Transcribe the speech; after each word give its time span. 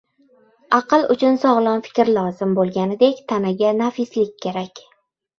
Aql 0.75 1.03
uchun 1.15 1.35
sog‘lom 1.43 1.83
fikr 1.87 2.09
lozim 2.15 2.55
bo‘lganidek, 2.59 3.19
tanaga, 3.33 3.75
nafislik 3.83 4.33
kerak. 4.47 4.83